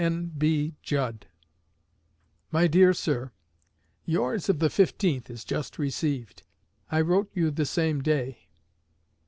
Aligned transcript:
N.B. 0.03 0.77
JUDD 0.81 1.27
My 2.51 2.65
Dear 2.65 2.91
Sir: 2.91 3.33
Yours 4.03 4.49
of 4.49 4.57
the 4.57 4.67
15th 4.69 5.29
is 5.29 5.45
just 5.45 5.77
received. 5.77 6.41
I 6.91 7.01
wrote 7.01 7.29
you 7.35 7.51
the 7.51 7.67
same 7.67 8.01
day. 8.01 8.47